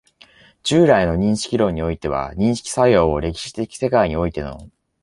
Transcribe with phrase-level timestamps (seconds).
[0.63, 4.71] 従来の認識論においては、認識作用を歴史的世界においての